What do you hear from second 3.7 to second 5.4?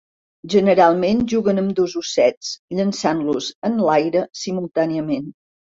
enlaire simultàniament.